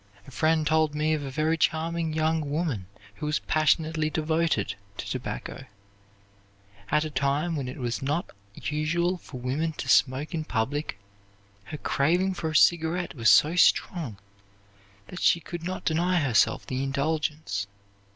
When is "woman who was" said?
2.49-3.37